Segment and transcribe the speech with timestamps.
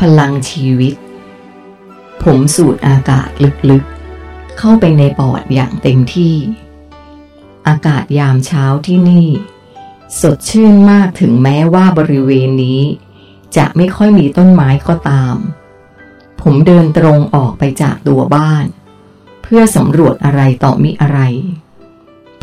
[0.00, 0.94] พลังชีวิต
[2.22, 3.28] ผมสูดอากาศ
[3.70, 6.34] ลึกๆ เข้าไปในปอดอย่างเต็มที่
[7.68, 9.28] อากาศยามเช้าที่นี่
[10.20, 12.82] สดชื่นมากถึงแม้ว่าบริเวณนี้
[13.56, 15.36] จะไม่ค่อยมีต้นไม้ก็ตาม
[16.40, 18.64] ผมเดินตรงออกไปจากตัวบ้าน
[19.42, 21.20] เพื่อสำรวจอะไรต่อมิอะไร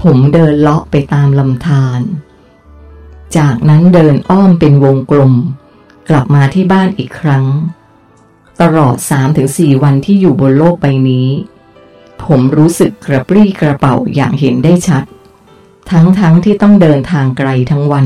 [0.01, 2.01] ผมเดินเลาะไปตามลำธาร
[3.37, 5.33] จากนั้นเดินอ้อมเป็นวงกลม
[6.09, 7.45] กลับมาที่บ้านอีกครั้ง
[8.61, 8.95] ตลอด
[9.39, 11.29] 3-4 วันที่อยู่บนโลกใบนี้
[12.23, 15.03] ผมรู้สึกกระปรี้กระเป๋าอย่างเห็นได้ชัด
[15.89, 18.05] ทั้งๆทที่ต้องเดินทางไกลทั้งวัน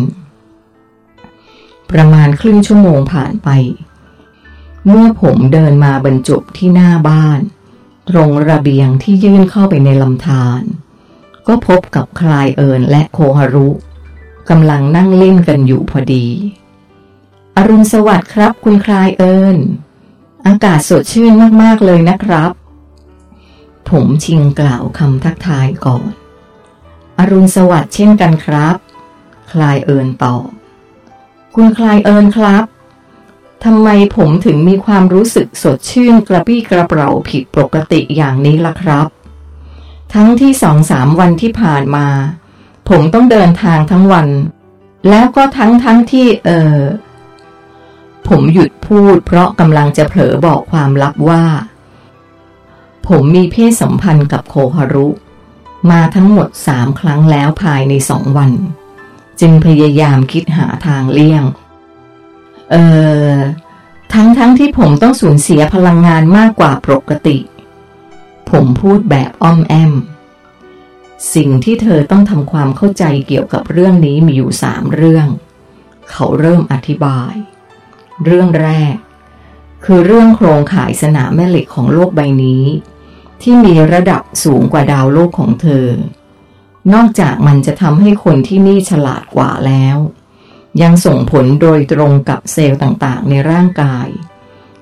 [1.91, 3.49] ประมาณครึ่งชั่วโมงผ่านไป
[4.88, 7.39] เมื่อผมเดินมาบรรจบที่หน้าบ้าน
[8.09, 10.61] ตรงระเบียงที่ยื่นเข้าไปในลำธาร
[11.47, 13.70] ก็พบกับคลายเอิญและโคฮารุ
[14.50, 16.25] กำลังนั่งเล่นกันอยู่พอดี
[17.61, 19.57] อรุณสวัสดิ์ครับ คุณคลายเอิญ
[20.47, 22.51] อากาศสดชื่นมาก ๆ เลยนะครับ
[23.89, 26.09] ผมชิงกล่าวคำทักทายก่อน
[27.19, 28.75] อรุณสวัสดิ์เช่นกันครับ
[29.51, 30.47] คลายเอิญตอบ
[31.55, 32.63] คุณคลายเอิญครับ
[33.66, 39.07] ทำไมผมถึงมีความรู้สึกสดชื่นกระปี้กระเป๋าผิดปกติอย่างนี้ล่ะครับ
[40.13, 42.07] ทั้งที่สองสามวันที่ผ่านมา
[42.89, 44.27] ผมต้องเดินทางทั้งวัน
[45.09, 46.77] แล้วก็ทั้งทั้งที่เออ
[48.30, 51.44] ผมหยุดพูดเพราะกำลังจะเผลอบอกความลับว่า
[53.08, 55.08] ผมมีเพศสัมพันธ์กับโคฮารุ
[55.91, 58.52] มาทั้งหมดสามครั้งแล้วภายในสองวัน
[59.41, 61.44] จึงพยายามคิดหาทางเลี่ยง
[62.72, 62.75] เอ
[63.31, 63.33] อ
[64.13, 67.38] ทั้งทั้งที่ผมต้องสูญเสียพลังงานมากกว่าปกติ
[68.52, 69.94] ผมพูดแบบอ้อมแอม
[71.35, 75.27] สิ่งที่เธอต้องทำความเข้าใจเกี่ยวกับเรื่องนี้มีอยู่สามเรื่อง
[76.11, 77.33] เขาเริ่มอธิบาย
[78.25, 78.95] เรื่องแรก
[79.86, 82.66] คือเรื่องโครงข่ายสนามแม่เหล็กของโลกใบนี้
[83.41, 85.88] ที่มีระดับสูงกว่าดาวโลกของเธอ
[86.94, 89.97] นอกจากมันจะทำให้คนที่นี่ฉลาดกว่าแล้ว
[90.81, 94.08] ยังส่งผลโดยตรงกับเซลล์ต่างๆ ในร่างกาย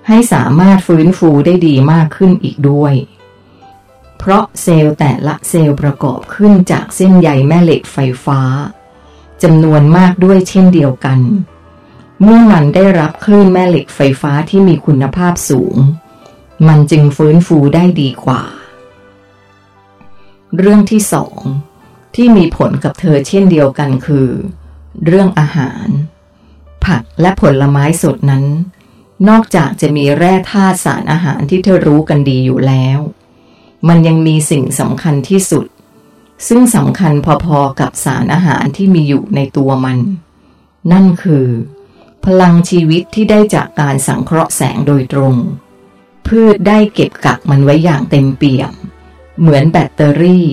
[0.08, 2.94] ให้สามารถฟื้นฟูได้ดีมากขึ้นอีกด้วย
[4.18, 8.42] เพราะเซลล์แต่ละเซลล์ประกอบขึ้นจากเส้นใยแม่เหล็กไฟฟ้า
[9.44, 11.20] จำนวนมากด้วยเช่นเดียวกัน
[12.22, 15.76] เมื่อมันได้รับคลื่นแม่เหล็กไฟฟ้าที่มีคุณภาพสูง
[16.68, 18.44] มันจึงฟื้นฟูได้ดีกว่า
[20.58, 21.38] เรื่องที่สอง
[22.16, 24.30] ที่มีผลกับเธอเช่นเดียวกันคือ
[25.06, 25.88] เรื่องอาหาร
[26.86, 28.46] ผักและผลไม้สดนั้น
[29.30, 33.00] นอกจากจะมีแร่ธาตุสารอาหารที่เธอรู้กันดีอยู่แล้ว
[33.88, 35.66] มันยังมีสิ่งสำคัญที่สุด
[36.48, 37.14] ซึ่งสำคัญ
[37.46, 40.00] พอๆกับสารอาหารที่มีอยู่ในตัวมัน
[40.92, 41.46] นั่นคือ
[42.32, 45.36] พลังชีวิตที่ได้จากการสังเคราะห์แสงโดยตรง
[46.28, 48.74] พืชได้เก็บกักมันไว้อย่างเต็มเปี่ยม
[49.40, 50.46] เหมือนแบตเตอรี่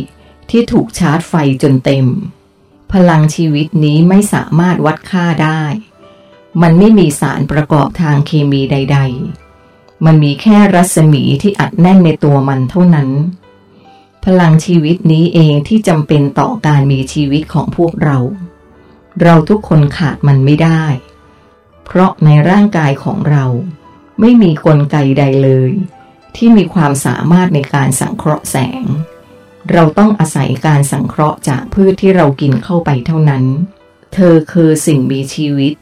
[0.50, 2.06] ที่ถูกชาร์จไฟจนเต็ม
[2.92, 5.62] พลังชีวิตนี้ไม่สามารถวัดค่าได้
[6.62, 8.98] มันไม่มีสารประกอบทางเคมีใด
[9.48, 13.10] ๆ มันมีแค่รัศมีที่อัดแน่นในตัวมันเท่านั้น
[14.24, 18.18] พลังชีวิตนี้เองที่จำเป็นต่อการมีชีวิตของพวกเรา
[19.22, 20.84] เราทุกคนขาดมันไม่ได้
[21.84, 23.44] เพราะในร่างกายของเรา
[24.20, 25.72] ไม่มีกลไกใดเลย
[26.36, 28.84] ที่มีความสามารถในการสังเคราะห์แสง
[29.72, 33.44] เราต้องอาศัยการสังเคราะห์จากพืชที่เรากินเข้าไปเท่านั้น
[34.14, 35.72] เธอคือสิ่งมีชีวิต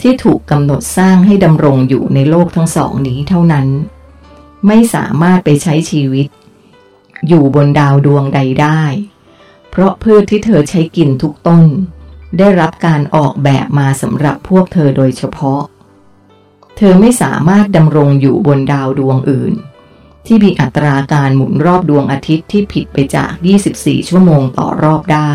[0.00, 3.68] ที่ถูกกำหนดสร้างให้ดำรงอยู่ในโลกทั้งสองนี้เท่านั้น
[4.66, 6.26] ไม่สามารถไปใช้ชีวิต
[7.28, 8.82] อยู่บนดาวดวงใดได้
[9.70, 11.64] เพราะพืชที่เธอใช้กินทุกต้น
[12.38, 15.62] ได้รับการออกแบบมาสำหรับพวกเธอโดยเฉพาะ
[16.76, 19.54] เธอไม่สามารถดำรงอยู่บนดาวดวงอื่น
[20.26, 23.30] ที่มีอัตราการหมุนรอบดวงอาทิตย์ที่ผิดไปจาก
[23.70, 25.32] 24 ชั่วโมงต่อรอบได้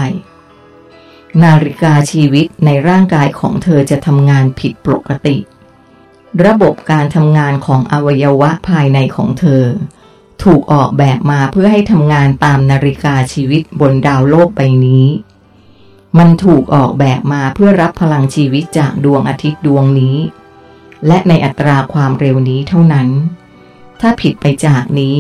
[1.44, 5.38] นาฬิกาชีวิตในร่างกายของเธอจะทำงานผิดปกติ
[6.46, 9.64] ระบบการทำงานของอวัยวะภายในของเธอ
[10.44, 15.06] ถูกออกแบบมาเพื่อให้ทำงานตามนาฬิกาชีวิตบนดาวโลกใบนี้
[16.18, 20.18] มันถูกออกแบบมาเพื่อรับพลังชีวิตจากดวงอาทิตย์ดวงนี้
[21.08, 23.10] และในอัตราความเร็วนี้เท่านั้น
[24.00, 25.18] ถ้าผิดไปจากนี้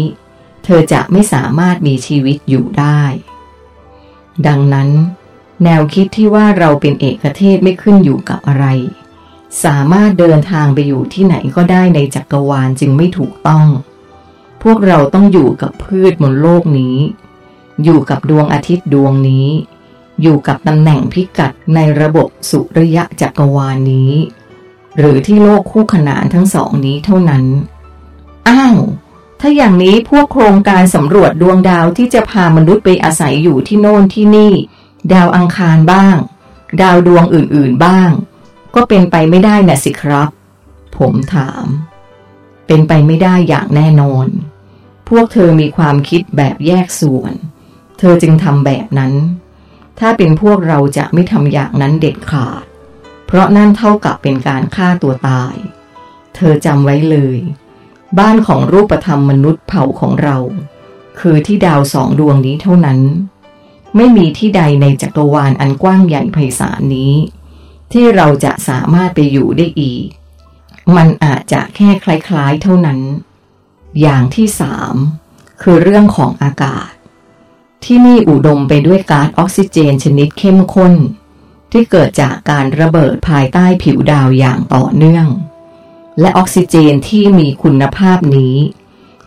[0.64, 3.02] เธอจะไม่สามารถมีชีวิตอยู่ได้
[4.48, 4.90] ดังนั้น
[5.64, 8.66] แนวคิดที่ว่าเราเป็นเอกเทศไม่ขึ้นอยู่กับอะไร
[9.64, 13.66] สามารถเดินทางไปอยู่ที่ไหนก็ได้ในจักรวาลจึงไม่ถูกต้อง
[14.64, 16.98] พวกเราต้องอยู่กับพืชบนโลกนี้
[17.84, 19.48] อยู่กับดวงอาทิตย์ดวงนี้
[20.22, 24.12] อยู่กับตำแหน่งพิกัดในระบบสุริยะจักรวาลนี้
[24.98, 27.46] หรือที่โลกคู่ขนานทั้งสองนี้เท่านั้น
[28.50, 28.78] อ้าว
[29.40, 34.54] ถ้าอย่างนี้พวกโครงการสำรวจดวงดาวที่จะพามนุษย์ไปอาศัยอยู่ที่โน่นที่นี่
[35.14, 36.16] ดาวอังคารบ้าง
[36.82, 38.10] ดาวดวงอื่นๆบ้าง
[38.76, 40.30] ก็เป็นไปไม่ได้น่ะสิครับ
[40.98, 41.66] ผมถาม
[42.68, 44.28] เป็นไปไม่ได้อย่างแน่นอน
[45.10, 47.34] พวกเธอมีความคิดแบบแยกส่วน
[48.00, 49.14] เธอจึงทำแบบนั้น
[50.00, 52.64] ถ้าเป็นพวกเราจะไม่ทำอย่างนั้นเด็ดขาด
[53.26, 55.56] เพราะนั่นเท่ากับเป็นการฆ่าตัวตาย
[56.36, 57.38] เธอจำไว้เลย
[58.20, 60.38] บ้านของรูปธรรมมนุษย์เผ่าของเรา
[61.20, 63.00] คือที่ดาวสองดวงนี้เท่านั้น
[63.96, 67.14] ไม่มีที่ใดในจักรวาลอันกว้างใหญ่ไพศาลนี้
[67.92, 70.06] ที่เราจะสามารถไปอยู่ได้อีก
[70.96, 73.00] มันอาจจะแค่คล้ายๆเท่านั้น
[74.02, 74.96] อย่างที่สาม
[75.62, 76.92] คือเรื่องของอากาศ
[77.86, 80.94] ที่นี่อุดมไปด้วยก๊าซออกซิเจนชนิดเข้มข้น
[81.72, 85.28] ที่เกิดจากการระเบิดภายใต้ผิวดาวอย่างต่อเนื่อง
[86.20, 88.56] และออกซิเจนที่มีคุณภาพนี้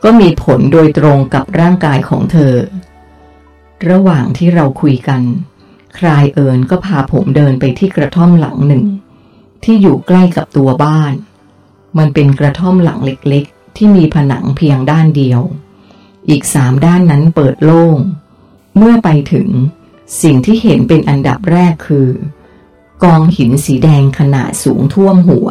[0.02, 2.54] ก็มีผลโดยตรงกับร่างกายของเธอ
[3.90, 5.22] ระหว่างที่เราคุยกัน
[5.98, 8.84] คลายเอิญก็พาผมเดินไปที่กระท่อมหลังหนึ่ง
[9.64, 11.12] ที่อยู่ใกล้กับตัวบ้าน
[11.98, 15.40] มันเป็นกระท่อมหลังเล็กๆ ที่มีผนังเพียงด้านเดียว
[16.28, 17.96] อีกสามด้านนั้นเปิดโล่ง
[18.76, 19.48] เมื่อไปถึง
[20.22, 22.08] สิ่งที่เห็นเป็นอันดับแรกคือ
[23.04, 25.50] กองหินสีแดงขนาดสูงท่วมหัว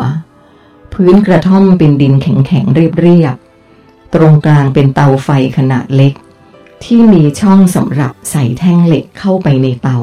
[0.93, 6.13] พื้นกระท่อมเป็นดินแข็งๆเรียบๆตรงกลางเป็นเตาไฟขนาดเล็ก
[6.83, 9.99] ที่มีช่องสำหรับใส่แท่งเหล็กเข้าไปในเตา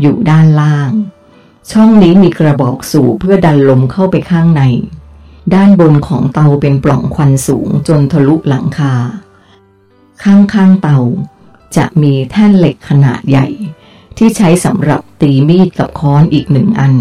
[0.00, 0.90] อยู่ด้านล่าง
[1.72, 4.62] ช่องนี้มีกระบอกสูบเพื่อดันลมเข้าไปข้างใน
[5.54, 8.94] ด้านบนของเตาเป็นปล่องควันสูงจนทะลุหลังคา
[10.24, 10.98] ข้างๆเตา
[11.76, 13.46] จะมีแท่นเหล็กขนาดใหญ่
[14.16, 16.94] ที่ใช้สำหรับตีมีดกับค้อนอีกหนึ่งอัน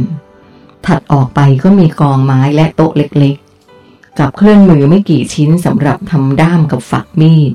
[0.86, 7.54] ถัดออกไปก็มีกองไม้และโต๊ะเล็กๆ กับเครื่องมือไม่กี่ชิ้นสำหรับทำด้ามกับฝักมีด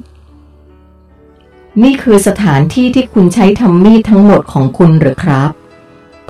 [1.83, 5.51] นี่คือสถานที่ที่คุณใช้ทำมีดทั้งหมดของคุณหรือครับ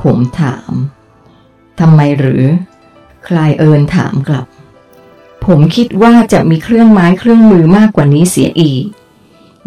[0.02, 0.72] ผมถาม
[1.80, 2.44] ทำไมหรือ
[3.26, 4.46] คลายเอิญถามกลับ
[5.46, 8.84] ผมคิดว่าจะมีเครื่องไม้เครื่องมือมากกว่านี้เสียอีก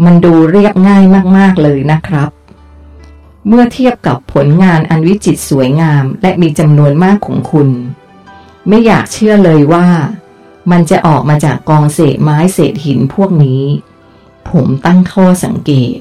[0.04, 1.04] มันดูเรียบง่าย
[1.38, 2.30] มากๆเลยนะครับ
[3.48, 7.70] เมื่อเทียบกับผลงานอันวิจิตรสวยงามและมีจำนวนมากของคุณ
[8.68, 9.88] ไม่อยากเชื่อเลยว่า
[10.72, 13.64] มันจะออกมาจากกองเศษไม้เศษหินพวกนี้
[14.50, 15.98] ผมตั้งข้อสังเกต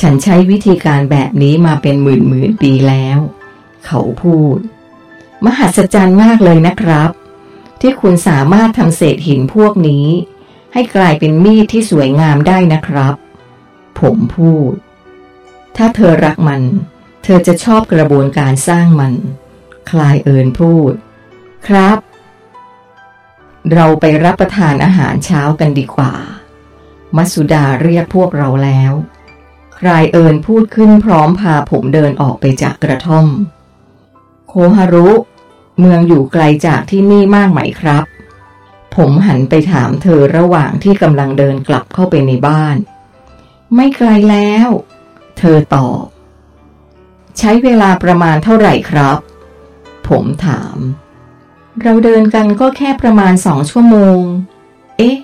[0.00, 3.18] ฉันใช้วิธีการแบบนี้มาเป็นหมื่นหมื่นปีแล้ว
[3.86, 4.58] เขาพูด
[5.44, 7.10] มหัศจรรย์มากเลยนะครับ
[7.80, 10.06] ที่คุณสามารถทำเศษหินพวกนี้
[10.72, 13.14] ให้กลายเป็นมีดที่สวยงามได้นะครับ
[14.00, 14.72] ผมพูด
[15.76, 16.62] ถ้าเธอรักมัน
[17.24, 19.14] เธอจะชอบกระบวนการสร้างมัน
[19.90, 20.92] คลายเอิญพูด
[21.66, 21.98] ครับ
[23.72, 26.14] เราไปรับประทานอาหารเช้ากันดีกว่า
[27.16, 28.92] มัสุดาเรียกพวกเราแล้ว
[29.78, 33.26] คลายเอิญพูดขึ้นพร้อมพาผมเดินออกไปจากกระท่อม
[34.48, 35.08] โคฮารุ
[35.80, 38.04] เมืองอยู่ไกลจากที่นี่มากไหมครับ
[38.96, 42.76] ผมหันไปถามเธอระหว่างที่กำลังเดินกลับเข้าไปในบ้าน
[43.74, 44.68] ไม่ไกลแล้ว
[45.38, 46.04] เธอตอบ
[47.38, 49.18] ใช้เวลาประมาณเท่าไหร่ครับ
[50.08, 50.76] ผมถาม
[51.82, 54.20] เราเดินกันก็แค่ประมาณสองชั่วโมง
[54.98, 55.16] เอ๊ะ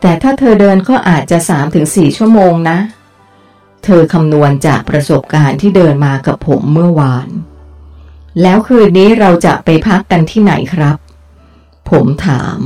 [0.00, 2.78] แต่ถ้าเธอเดินก็อาจจะสามถึงสี่ชั่วโมงนะ
[3.84, 7.28] เธอคำนวณจากประสบการณ์ที่เดินมากับผมเมื่อวาน
[8.42, 10.96] แล้วคืนนี้เราจะไปพักกันที่ไหนครับ
[11.90, 12.58] ผมถาม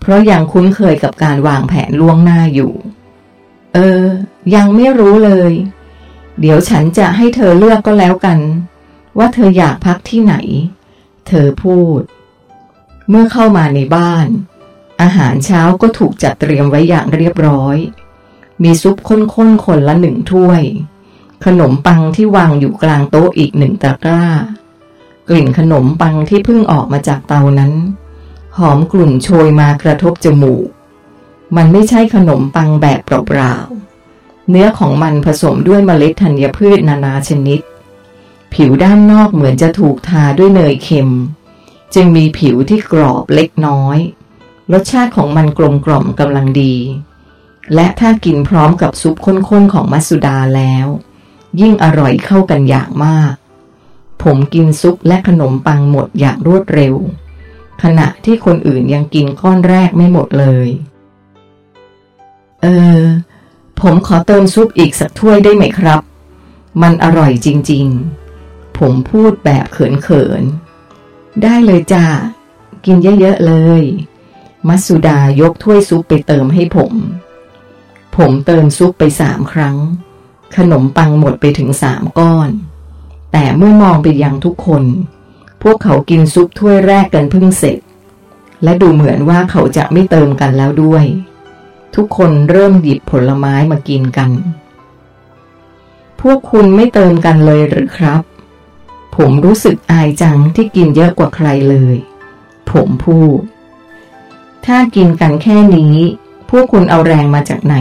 [0.00, 2.72] เพราะยังคุ้นเคยกับการวางแผนล่วงหน้าอยู่
[3.74, 4.04] เออ
[4.54, 5.52] ยังไม่รู้เลย
[6.40, 8.38] เดี๋ยวฉันจะให้เธอเลือกก็แล้วกัน
[9.18, 10.34] ว่าเธออยากพักที่ไหน
[11.28, 12.00] เธอพูด
[13.08, 14.26] เมื่อเข้ามาในบ้าน
[15.02, 17.76] อาหารเช้าก็ถูกจัดเตรียมไว้อย่างเรียบร้อย
[18.62, 20.62] มีซุปข้นๆคนละหนึ่งถ้วย
[21.44, 24.24] ขนมปังที่วางอยู่กลางโต๊ะอีกหนึ่งตะกร้า
[25.28, 27.72] กลิ่นขนมปังที่เพิ่งออกมาจากเตานั้น
[28.58, 30.68] หอมกลุ่นโชยมากระทบจมูก
[31.56, 37.60] มันไม่ใช่ขนมปังแบบเปล่าๆ เนื้อของมันผสมด้วยเมล็ดธัญพืชนานาชนิด
[38.54, 41.10] ผิวด้านนอกเหมือนจะถูกทาด้วยเนยเค็ม
[41.94, 43.98] จึงมีผิวที่กรอบเล็กน้อย
[44.72, 46.74] รสชาติของมันกลมกล่อมกำลังดี
[47.74, 50.86] และถ้ากินพร้อมกับซุปข้นๆของมัสุดาแล้ว
[51.60, 53.34] ยิ่งอร่อยเข้ากันอย่างมาก
[54.22, 56.94] ผมกินซุปและขนมปังหมดอย่างรวดเร็ว
[57.82, 60.68] ขณะที่คนอื่นยังกินก้อนแรกไม่หมดเลย
[62.62, 62.66] เอ
[63.00, 63.02] อ
[63.80, 66.00] ผมขอเติมซุปอีกสักถ้วยได้ไหมครับ
[66.82, 67.86] มันอร่อยจริง
[68.32, 72.06] ๆ ผมพูดแบบเขินๆ ได้เลยจ้า
[72.84, 73.82] กินเยอะ ๆ เลย
[74.68, 76.92] มัสุดายกถ้วยซุปไปเติมให้ผม
[78.16, 79.76] ผมเติมซุปไปสามครั้ง
[80.56, 82.50] ขนมปังหมดไปถึงสามก้อน
[83.32, 84.84] แต่เมื่อมองไปยังทุกคน
[85.62, 87.78] พวกเขากินซุปถ้วยแรกกันเพิ่งเสร็จ
[88.62, 91.04] และดูเหมือนว่าเขาจะไม่เติมกันแล้วด้วย
[91.94, 94.30] ทุกคนเริ่มหยิบผลไม้มากินกัน
[96.20, 98.22] พวกคุณไม่เติมกันเลยหรือครับ
[99.16, 101.96] ผมรู้สึกอายจังที่กินเยอะกว่าใครเลย
[102.70, 103.38] ผมพูด
[104.66, 105.96] ถ้ากินกันแค่นี้
[106.50, 107.76] พวกคุณเอาแรงมาจากไหน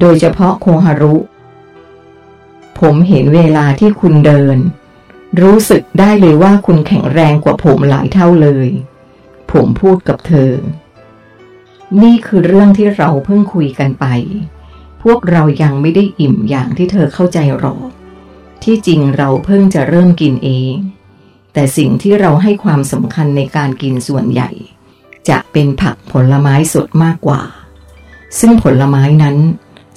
[0.00, 1.16] โดยเฉพาะโคฮารุ
[2.78, 4.56] ผมเห็นเวลาที่คุณเดิน
[5.40, 8.68] รู้สึกได้เลยว่าคุณแข็งแรงกว่าผมหลายเท่าเลย
[9.52, 10.52] ผมพูดกับเธอ
[12.02, 14.06] นี่คือเรื่องที่เราเพิ่งคุยกันไป
[15.02, 17.88] พวกเรายังไม่ได้อิ่มอย่างที่เธอเข้าใจหรอก
[18.62, 20.74] ที่จริงเราเพิ่งจะเริ่มกินเอง
[21.52, 24.50] แต่สิ่งที่เราให้ความสำคัญในการกินส่วนใหญ่
[25.28, 27.42] จะเป็นผักผลไม้สดมากกว่า
[28.38, 29.36] ซึ่งผลไม้นั้น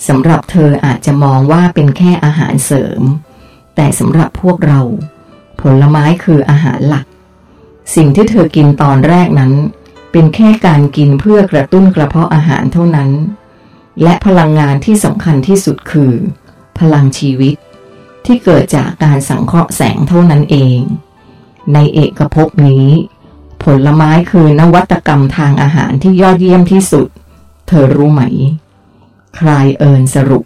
[0.07, 3.01] สำหรับเธออาจจะมองว่าเป็นแค่อาหารเสริม
[3.75, 4.81] แต่สำหรับพวกเรา
[5.61, 7.05] ผลไม้คืออาหารหลัก
[7.95, 9.53] สิ่งที่เธอกินตอนแรกนั้น
[10.11, 13.09] เป็นแค่การกินเพื่อกระตุ้นกระเพาะอาหารเท่านั้น
[14.03, 16.13] และพลังงานที่สำคัญที่สุดคือ
[16.79, 17.55] พลังชีวิต
[18.25, 20.79] ที่เกิดจากการสังเคราะห์แสงเท่านั้นเอง
[21.73, 22.87] ในเอกภพนี้
[23.63, 27.07] ผลไม้คือนวัตกรรมทางอาหารที่ยอดเยี่ยมที่สุด
[27.67, 28.21] เธอรู้ไหม
[29.35, 30.43] ใคลายเอินสรุป